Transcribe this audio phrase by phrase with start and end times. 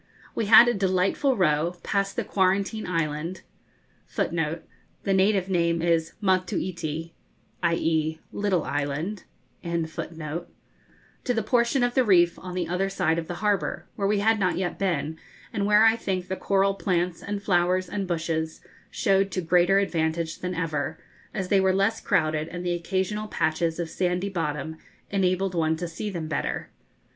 [0.33, 3.41] We had a delightful row, past the Quarantine Island,
[4.15, 4.61] to the
[11.45, 14.57] portion of the reef on the other side of the harbour, where we had not
[14.57, 15.19] yet been,
[15.53, 20.39] and where I think the coral plants and flowers and bushes showed to greater advantage
[20.39, 20.97] than ever,
[21.31, 24.77] as they were less crowded, and the occasional patches of sandy bottom
[25.11, 26.71] enabled one to see them better.